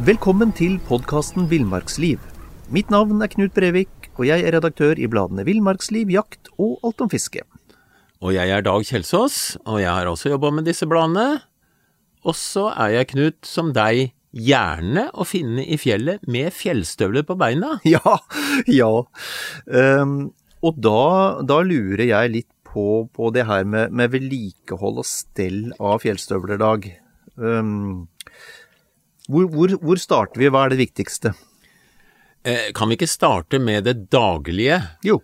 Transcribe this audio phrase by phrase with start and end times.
[0.00, 2.22] Velkommen til podkasten Villmarksliv.
[2.72, 7.02] Mitt navn er Knut Brevik, og jeg er redaktør i bladene Villmarksliv, Jakt og Alt
[7.04, 7.42] om fiske.
[8.24, 11.42] Og jeg er Dag Kjelsås, og jeg har også jobba med disse bladene.
[12.24, 17.36] Og så er jeg, Knut, som deg, gjerne å finne i fjellet med fjellstøvler på
[17.36, 17.76] beina.
[17.92, 18.14] Ja,
[18.72, 18.88] ja.
[19.66, 20.30] Um,
[20.64, 21.02] og da,
[21.44, 26.56] da, lurer jeg litt på, på det her med, med, vedlikehold og stell av fjellstøvler,
[26.64, 26.88] Dag.
[27.36, 28.08] Um,
[29.30, 30.50] hvor, hvor, hvor, starter vi?
[30.52, 31.34] Hva er det viktigste?
[32.46, 34.80] Eh, kan vi ikke starte med det daglige?
[35.06, 35.20] Jo.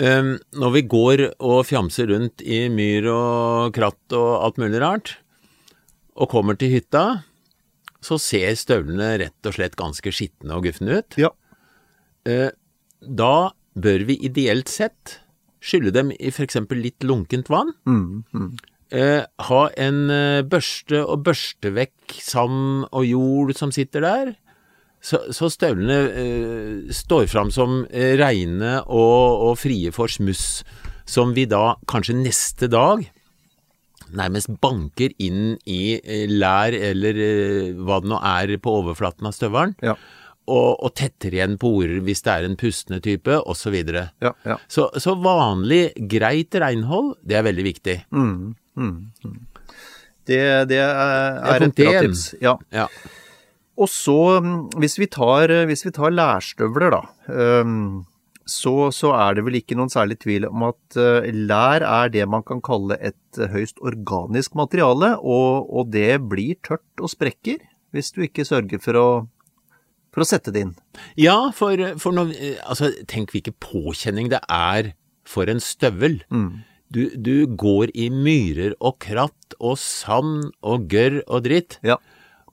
[0.00, 5.16] Eh, når vi går og fjamser rundt i myr og kratt og alt mulig rart,
[6.16, 7.22] og kommer til hytta,
[8.04, 11.18] så ser støvlene rett og slett ganske skitne og gufne ut.
[11.20, 11.32] Ja.
[12.28, 12.50] Eh,
[13.00, 15.18] da bør vi ideelt sett
[15.66, 16.58] skylle dem i f.eks.
[16.76, 17.72] litt lunkent vann.
[17.88, 18.50] Mm, mm.
[18.94, 24.34] Eh, ha en eh, børste og børste vekk sand og jord som sitter der.
[25.02, 30.62] Så, så støvlene eh, står fram som eh, reine og, og, frie for smuss,
[31.06, 33.04] som vi da kanskje neste dag
[34.16, 37.18] nærmest banker inn i eh, lær eller
[37.82, 39.74] hva det nå er på overflaten av støvelen.
[39.82, 39.98] Ja
[40.46, 43.76] og, og tetter igjen porer hvis det er en pustende type, osv.
[43.82, 44.56] Så, ja, ja.
[44.70, 47.98] så Så vanlig, greit renhold, det er veldig viktig.
[48.14, 48.96] Mm, mm,
[49.26, 49.38] mm.
[50.26, 52.28] Det, det, er, er et bra tips.
[52.42, 52.56] Ja.
[52.74, 52.88] ja.
[53.76, 54.18] Og så,
[54.80, 57.02] hvis vi tar, hvis vi tar lærstøvler, da.
[58.46, 62.28] Så, så, er det vel ikke noen særlig tvil om at uh, lær er det
[62.30, 67.58] man kan kalle et høyst organisk materiale, og, og det blir tørt og sprekker
[67.94, 69.08] hvis du ikke sørger for å
[70.16, 70.72] for å sette det inn.
[71.20, 72.32] Ja, for, for når,
[72.64, 74.94] altså, tenk hvilken påkjenning det er
[75.28, 76.22] for en støvel.
[76.32, 76.64] Mm.
[76.88, 81.76] Du, du, går i myrer og kratt og sand og gørr og dritt.
[81.84, 81.98] Ja.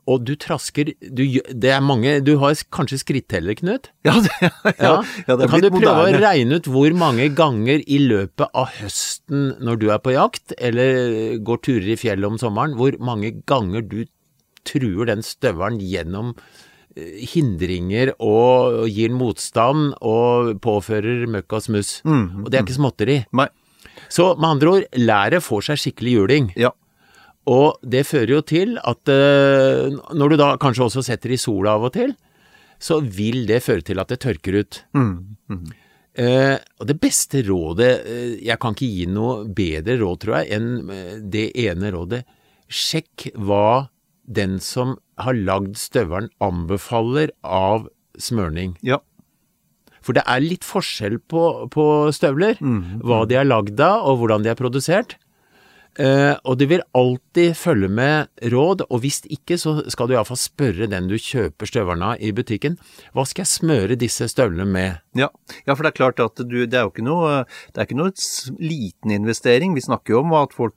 [0.03, 3.85] Og du trasker du, Det er mange Du har kanskje skritteller, Knut?
[4.03, 4.89] Ja, det, ja, ja,
[5.29, 6.17] ja det er Kan du prøve moderne.
[6.17, 10.57] å regne ut hvor mange ganger i løpet av høsten når du er på jakt,
[10.59, 14.01] eller går turer i fjellet om sommeren, hvor mange ganger du
[14.67, 16.35] truer den støvelen gjennom
[16.95, 21.97] hindringer og gir motstand og påfører møkk og smuss.
[22.05, 23.19] Mm, og det er ikke småtteri.
[23.33, 23.49] Nei.
[24.13, 26.49] Så med andre ord, læret får seg skikkelig juling.
[26.59, 26.73] Ja.
[27.49, 31.75] Og det fører jo til at uh, når du da kanskje også setter i sola
[31.77, 32.13] av og til,
[32.83, 34.83] så vil det føre til at det tørker ut.
[34.95, 35.15] Mm,
[35.51, 35.63] mm.
[36.13, 40.59] Uh, og det beste rådet uh, Jeg kan ikke gi noe bedre råd, tror jeg,
[40.59, 42.21] enn det ene rådet.
[42.69, 43.89] Sjekk hva
[44.23, 47.89] den som har lagd støvelen anbefaler av
[48.19, 48.77] smørning.
[48.85, 49.01] Ja.
[50.03, 51.85] For det er litt forskjell på, på
[52.15, 55.17] støvler, mm, hva de er lagd av og hvordan de er produsert.
[55.93, 60.39] Uh, og du vil alltid følge med råd, og hvis ikke så skal du iallfall
[60.41, 62.79] spørre den du kjøper støvlene av i butikken,
[63.13, 65.03] hva skal jeg smøre disse støvlene med?
[65.13, 65.29] Ja,
[65.67, 67.99] ja for det er klart at du, det er jo ikke noe, det er ikke
[67.99, 69.77] noe liten investering.
[69.77, 70.73] Vi snakker jo om at folk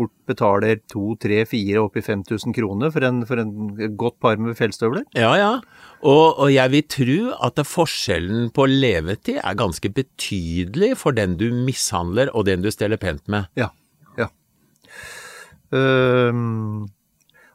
[0.00, 4.56] fort betaler to, tre, fire, oppi 5000 kroner for en, for en godt par med
[4.58, 5.06] fjellstøvler.
[5.18, 5.50] Ja, ja.
[6.00, 7.18] Og, og, jeg vil tro
[7.48, 13.00] at forskjellen på levetid er ganske betydelig for den du mishandler og den du steller
[13.00, 13.50] pent med.
[13.60, 13.70] Ja.
[14.18, 14.30] ja.
[15.70, 16.88] Um,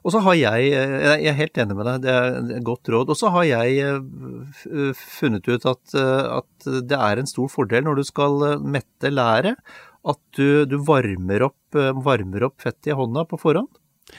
[0.06, 3.10] og så har jeg Jeg er helt enig med deg, det er et godt råd.
[3.10, 8.02] Og så har jeg uh, funnet ut at, at det er en stor fordel når
[8.02, 9.58] du skal mette læret
[10.06, 13.72] at du, du varmer, opp, varmer, opp, fettet i hånda på forhånd?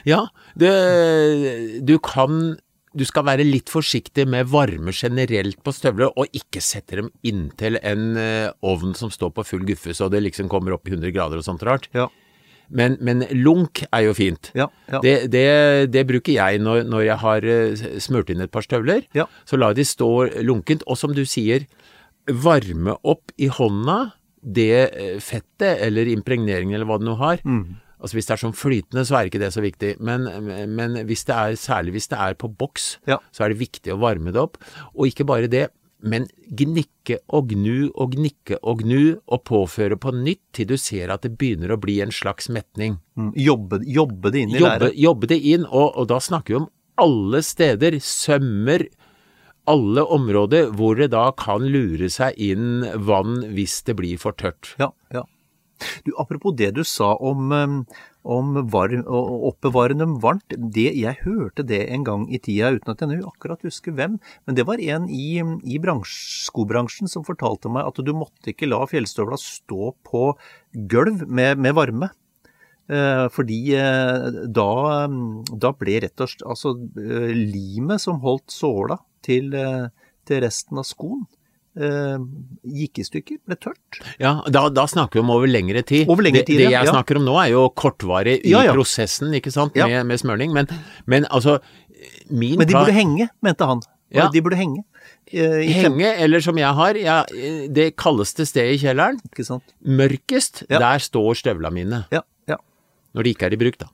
[0.08, 0.26] Ja,
[0.58, 0.72] det,
[1.86, 2.56] du kan
[2.96, 7.76] du skal være litt forsiktig med varme generelt på støvler, og ikke sette dem inntil
[7.82, 11.12] en eh, ovn som står på full guffe, så det liksom kommer opp i 100
[11.12, 11.90] grader og sånt rart.
[11.96, 12.08] Ja.
[12.68, 14.50] Men, men lunk er jo fint.
[14.56, 15.00] Ja, ja.
[15.04, 15.46] Det, det,
[15.94, 19.04] det bruker jeg når, når jeg har eh, smurt inn et par støvler.
[19.14, 19.28] Ja.
[19.46, 20.10] Så lar de stå
[20.42, 20.82] lunkent.
[20.90, 21.68] Og som du sier,
[22.26, 24.00] varme opp i hånda
[24.42, 27.40] det eh, fettet eller impregneringen eller hva det nå har.
[27.44, 27.76] Mm.
[27.96, 29.94] Altså Hvis det er sånn flytende, så er ikke det så viktig.
[30.04, 30.26] Men,
[30.76, 33.16] men hvis det er, særlig hvis det er på boks, Ja.
[33.32, 34.58] så er det viktig å varme det opp.
[34.94, 35.68] Og ikke bare det,
[36.06, 41.08] men gnikke og gnu og gnikke og gnu, og påføre på nytt til du ser
[41.10, 42.98] at det begynner å bli en slags metning.
[43.16, 43.32] Mm.
[43.34, 45.00] Jobbe, jobbe det inn i Jobbe, læret.
[45.08, 46.68] jobbe det inn, og, og da snakker vi om
[47.00, 48.84] alle steder, sømmer,
[49.70, 54.74] alle områder hvor det da kan lure seg inn vann hvis det blir for tørt.
[54.80, 55.26] Ja, ja.
[56.04, 57.80] Du, apropos det du sa om, um,
[58.24, 59.20] om varm, å
[59.50, 60.56] oppbevare dem varmt.
[60.56, 64.18] Det, jeg hørte det en gang i tida, uten at jeg nå akkurat husker hvem.
[64.46, 66.14] Men det var en i, i bransj,
[66.48, 70.30] skobransjen som fortalte meg at du måtte ikke la fjellstøvla stå på
[70.92, 72.10] gulv med, med varme.
[72.86, 74.70] Eh, fordi eh, da,
[75.10, 76.70] um, da ble rett og slett Altså,
[77.02, 78.94] eh, limet som holdt såla
[79.26, 79.88] til, eh,
[80.26, 81.24] til resten av skoen,
[81.78, 82.16] eh,
[82.80, 83.98] gikk i stykker, ble tørt.
[84.22, 86.06] Ja, da, da snakker vi om over lengre tid.
[86.08, 86.94] Over lengre tid, det, det jeg ja.
[86.94, 88.74] snakker om nå er jo kortvarig i Ja, ja.
[88.76, 90.54] prosessen, ikke sant, med, med smøring.
[90.56, 90.70] Men,
[91.06, 91.58] men altså,
[92.30, 93.82] min Men de burde henge, mente han.
[94.14, 94.28] Ja.
[94.30, 94.84] De burde henge.
[95.34, 97.16] eh, Henge, eller som jeg har, ja,
[97.74, 99.64] det kaldeste stedet i kjelleren, Ikke sant?
[99.82, 102.04] mørkest, der står støvla mine.
[102.14, 102.56] Ja, ja.
[103.16, 103.88] Når de ikke er i bruk, da.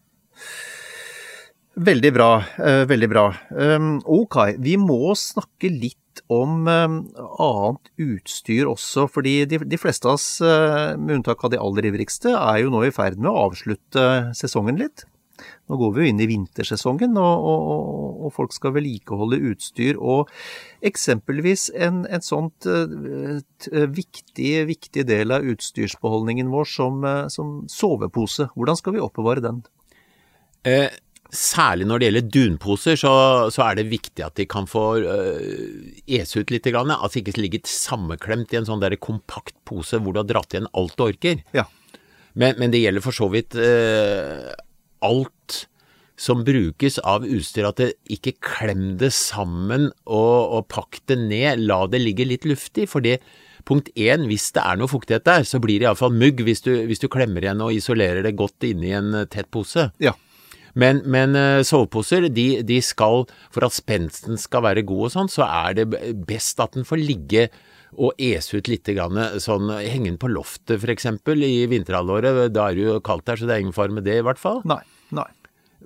[1.74, 2.44] Veldig bra.
[2.58, 3.26] eh, veldig bra.
[3.50, 5.96] Um, ok, vi må snakke litt
[6.28, 6.96] om um,
[7.40, 11.88] annet utstyr også, fordi de, de fleste av oss, eh, med unntak av de aller
[11.88, 14.04] ivrigste, er jo nå i ferd med å avslutte
[14.36, 15.06] sesongen litt.
[15.70, 19.96] Nå går vi jo inn i vintersesongen, og, og, og- folk skal vedlikeholde utstyr.
[19.98, 20.28] Og
[20.84, 27.00] eksempelvis en, en sånt eh, viktig, viktig del av utstyrsbeholdningen vår som,
[27.32, 28.50] som sovepose.
[28.54, 29.62] Hvordan skal vi oppbevare den?
[30.68, 30.92] Eh,
[31.32, 33.12] særlig når det gjelder dunposer, så,
[33.52, 36.68] så er det viktig at de kan få eh, ese ut litt.
[36.72, 40.52] Grann, altså ikke ligge sammenklemt i en sånn der kompakt pose hvor du har dratt
[40.52, 41.40] igjen alt du orker.
[41.56, 41.66] Ja.
[42.38, 44.52] Men, men det gjelder for så vidt eh,
[45.04, 45.62] alt
[46.20, 51.64] som brukes av utstyr, at det ikke klem det sammen og, og pakk det ned.
[51.64, 52.86] La det ligge litt luftig.
[52.92, 53.18] For det,
[53.68, 56.74] punkt én, hvis det er noe fuktighet der, så blir det iallfall mugg hvis du,
[56.88, 59.88] hvis du klemmer igjen og isolerer det godt inni en eh, tett pose.
[60.02, 60.14] Ja.
[60.78, 65.30] Men, men eh, soveposer, de, de skal, for at spensten skal være god og sånn,
[65.32, 65.86] så er det
[66.28, 67.48] best at den får ligge
[67.92, 72.48] og ese ut litt, grann, sånn henge den på loftet eksempel i vinterhalvåret.
[72.54, 74.40] Da er det jo kaldt der, så det er ingen fare med det i hvert
[74.40, 74.62] fall.
[74.68, 74.80] Nei.
[75.12, 75.28] Nei.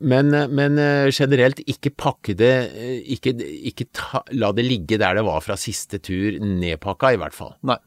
[0.00, 3.35] Men, eh, men eh, generelt ikke pakke det, eh, ikke,
[3.71, 7.55] ikke ta, la det ligge der det var fra siste tur, nedpakka i hvert fall.
[7.67, 7.79] Nei.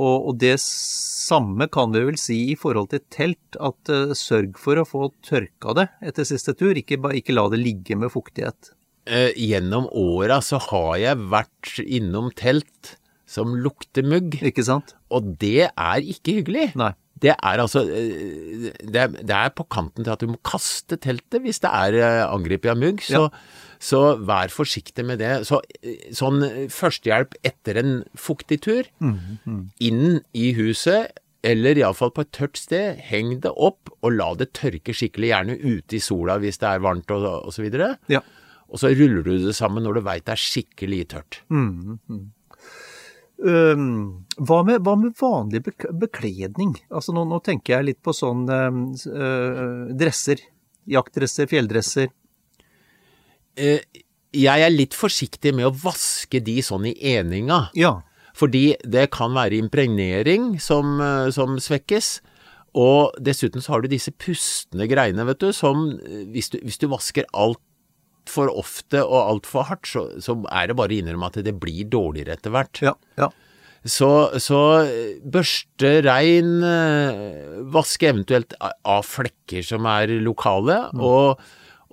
[0.00, 4.58] Og, og det samme kan vi vel si i forhold til telt, at uh, sørg
[4.60, 8.72] for å få tørka det etter siste tur, ikke, ikke la det ligge med fuktighet.
[9.06, 12.96] Uh, gjennom åra så har jeg vært innom telt
[13.30, 14.36] som lukter mugg.
[14.44, 14.96] Ikke sant?
[15.14, 16.70] Og det er ikke hyggelig.
[16.80, 16.92] Nei.
[17.24, 20.98] Det er altså eh, det er, det er på kanten til at du må kaste
[21.00, 23.00] teltet hvis det er angrepet av mugg.
[23.06, 23.28] Så,
[23.84, 25.32] så vær forsiktig med det.
[25.48, 26.40] Så, eh, sånn
[26.72, 28.88] førstehjelp etter en fuktig tur,
[29.80, 34.54] inn i huset, eller iallfall på et tørt sted, heng det opp og la det
[34.56, 37.98] tørke skikkelig, gjerne ute i sola hvis det er varmt og, og så videre.
[38.08, 38.22] Ja.
[38.72, 41.42] Og så ruller du det sammen når du veit det er skikkelig tørt.
[43.44, 46.72] Øhm, hva, med, hva med vanlig bek bekledning?
[46.88, 50.40] Altså nå, nå tenker jeg litt på sånn uh, dresser.
[50.88, 52.08] Jaktdresser, fjelldresser.
[53.56, 54.02] Eh,
[54.34, 57.68] jeg er litt forsiktig med å vaske de sånn i eninga.
[57.78, 58.00] Ja.
[58.34, 62.20] Fordi det kan være impregnering som, eh, som svekkes.
[62.74, 66.80] Og dessuten så har du disse pustende greiene, vet du, som eh, hvis du, hvis
[66.82, 71.38] du vasker altfor ofte og altfor hardt, så, så er det bare å innrømme at
[71.46, 72.82] det blir dårligere etter hvert.
[72.82, 72.96] Ja.
[73.16, 73.30] ja.
[73.84, 74.58] Så, så
[75.28, 76.64] børste rein,
[77.68, 81.42] vaske eventuelt av flekker som er lokale, og,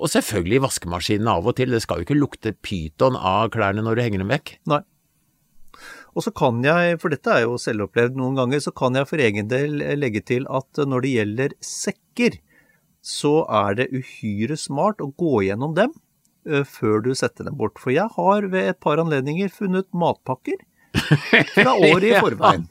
[0.02, 1.74] og selvfølgelig vaskemaskinen av og til.
[1.74, 4.56] Det skal jo ikke lukte pyton av klærne når du henger dem vekk.
[4.72, 4.82] Nei.
[6.12, 9.22] Og så kan jeg, for dette er jo selvopplevd noen ganger, så kan jeg for
[9.24, 12.40] egen del legge til at når det gjelder sekker,
[13.02, 15.94] så er det uhyre smart å gå gjennom dem
[16.68, 17.80] før du setter dem bort.
[17.80, 20.60] For jeg har ved et par anledninger funnet matpakker
[21.54, 22.68] fra året i forveien.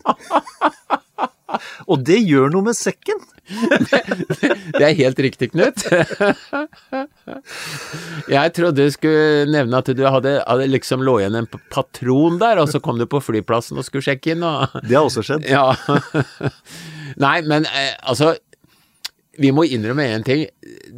[1.90, 3.22] Og det gjør noe med sekken.
[4.78, 5.82] Det er helt riktig, Knut.
[8.34, 12.60] Jeg trodde du skulle nevne at du hadde, hadde liksom lå igjen en patron der,
[12.62, 15.48] og så kom du på flyplassen og skulle sjekke inn, og Det har også skjedd.
[15.56, 15.72] Ja.
[17.24, 18.34] Nei, men eh, altså
[19.40, 20.44] Vi må innrømme én ting.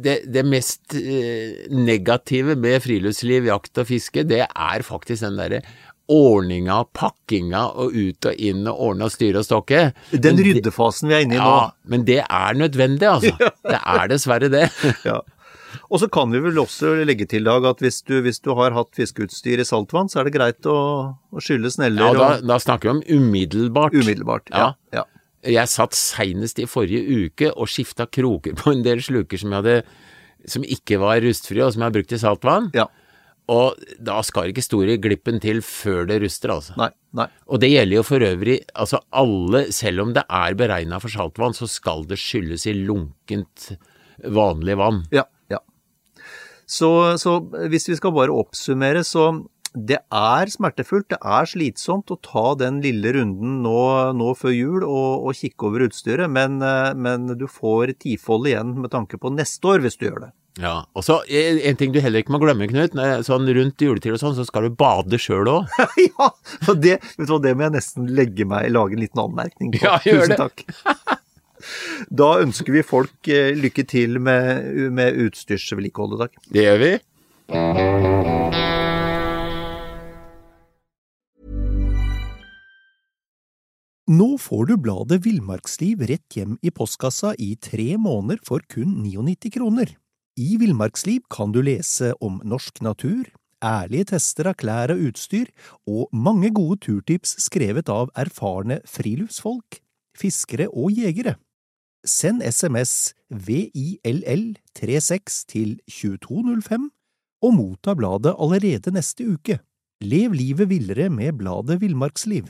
[0.03, 5.63] Det, det mest eh, negative med friluftsliv, jakt og fiske, det er faktisk den derre
[6.11, 9.83] ordninga, pakkinga og ut og inn og ordne og styre og stokke.
[10.11, 11.45] Den ryddefasen vi er inne i nå.
[11.47, 13.53] Ja, men det er nødvendig, altså.
[13.63, 14.65] Det er dessverre det.
[15.07, 15.21] Ja.
[15.91, 18.75] Og så kan vi vel også legge til, Dag, at hvis du, hvis du har
[18.75, 20.77] hatt fiskeutstyr i saltvann, så er det greit å,
[21.17, 23.93] å skylle Ja, sneller da, og da snakker vi om umiddelbart.
[23.97, 24.49] umiddelbart.
[24.53, 24.71] Ja.
[24.95, 25.05] ja.
[25.43, 29.63] Jeg satt seinest i forrige uke og skifta kroker på en del sluker som jeg
[29.65, 29.77] hadde
[30.49, 32.69] som ikke var rustfrie, og som jeg har brukt i saltvann.
[32.75, 32.89] ja.
[33.51, 36.77] Og da skal ikke store glippen til før det ruster, altså.
[36.79, 36.87] Nei.
[37.11, 37.25] Nei.
[37.51, 41.55] Og det gjelder jo for øvrig, altså alle, selv om det er beregna for saltvann,
[41.57, 43.73] så skal det skylles i lunkent,
[44.23, 45.01] vanlig vann.
[45.11, 45.25] Ja.
[46.69, 46.89] Så,
[47.21, 47.39] så
[47.71, 49.31] hvis vi skal bare oppsummere, så
[49.73, 53.79] det er smertefullt, det er slitsomt å ta den lille runden nå,
[54.13, 58.75] nå før jul og, og kikke over utstyret, men, eh, men du får tifold igjen
[58.83, 60.31] med tanke på neste år hvis du gjør det.
[60.61, 62.93] Ja, og så en en ting du heller ikke må glemme, Knut.
[63.25, 65.79] Sånn rundt juletid og sånn, så skal du bade sjøl òg.
[66.05, 66.29] ja,
[66.69, 69.73] og det, vet du hva, det må jeg nesten legge meg, lage en liten anmerkning
[69.73, 69.81] på.
[69.81, 70.39] Ja, gjør Tusen det.
[70.43, 71.09] takk.
[72.09, 76.47] Da ønsker vi folk eh, lykke til med, med utstyrsvedlikeholdet, takk.
[76.53, 76.93] Det gjør vi.
[84.13, 89.53] Nå får du bladet Villmarksliv rett hjem i postkassa i tre måneder for kun 99
[89.55, 89.93] kroner.
[90.35, 93.29] I Villmarksliv kan du lese om norsk natur,
[93.63, 95.47] ærlige tester av klær og utstyr,
[95.87, 99.79] og mange gode turtips skrevet av erfarne friluftsfolk,
[100.19, 101.37] fiskere og jegere.
[102.05, 106.91] Send SMS VILL36 til 2205
[107.41, 109.59] og motta bladet allerede neste uke.
[110.01, 112.43] Lev livet villere med bladet Villmarksliv.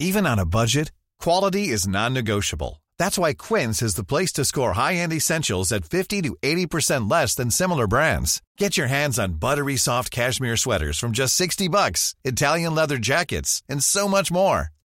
[0.00, 2.82] Even on a budget, quality is non-negotiable.
[2.98, 7.34] That's why Quince is the place to score high-end essentials at 50 to 80% less
[7.34, 8.42] than similar brands.
[8.58, 13.62] Get your hands on buttery soft cashmere sweaters from just 60 bucks, Italian leather jackets,
[13.68, 14.73] and so much more.